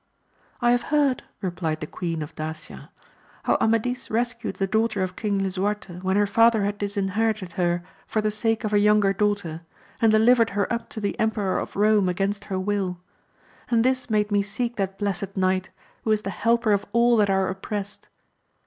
I 0.61 0.71
have 0.71 0.81
heard, 0.89 1.21
replied 1.41 1.79
the 1.79 1.85
Queen 1.85 2.23
of 2.23 2.33
Dacia, 2.33 2.89
how 3.43 3.55
Amadis 3.61 4.09
rescued 4.09 4.55
the 4.55 4.65
daughter 4.65 5.03
of 5.03 5.15
King 5.15 5.37
Lisuarte 5.37 5.99
when 6.01 6.15
her 6.17 6.25
father 6.25 6.63
had 6.65 6.79
disinherited 6.79 7.51
her 7.51 7.83
for 8.07 8.19
the 8.19 8.31
sake 8.31 8.63
of 8.63 8.73
a 8.73 8.79
younger 8.79 9.13
daughter, 9.13 9.61
and 10.01 10.11
delivered 10.11 10.49
her 10.57 10.65
up 10.73 10.89
to 10.89 10.99
the 10.99 11.19
Emperor 11.19 11.59
of 11.59 11.75
Rome 11.75 12.09
against 12.09 12.45
her 12.45 12.59
will; 12.59 12.97
and 13.69 13.85
this 13.85 14.09
made 14.09 14.31
me 14.31 14.41
seek 14.41 14.75
that 14.77 14.97
blessed 14.97 15.37
knight, 15.37 15.69
who 16.03 16.09
is 16.11 16.23
the 16.23 16.31
helper 16.31 16.71
of 16.71 16.83
all 16.93 17.15
that 17.17 17.29
are 17.29 17.47
oppressed. 17.47 18.07